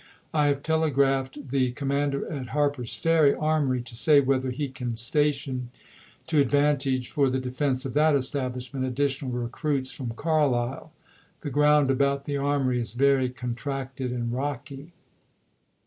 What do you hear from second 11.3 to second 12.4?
The ground about the